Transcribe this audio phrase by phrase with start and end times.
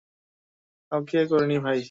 [0.91, 1.79] কাউকে করিনি, ভাই।